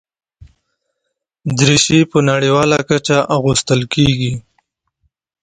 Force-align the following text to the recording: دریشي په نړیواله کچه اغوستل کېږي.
دریشي 1.57 1.99
په 2.11 2.17
نړیواله 2.29 2.77
کچه 2.89 3.17
اغوستل 3.37 3.81
کېږي. 3.93 4.33